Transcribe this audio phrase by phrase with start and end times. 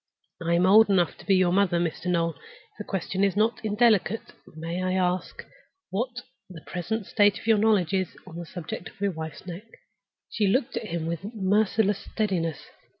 [0.43, 2.07] I am old enough to be your mother, Mr.
[2.07, 2.31] Noel.
[2.31, 5.45] If the question is not indelicate, may I ask
[5.91, 9.65] what the present state of your knowledge is on the subject of your wife's neck?"
[10.31, 12.65] She looked at him with a merciless steadiness.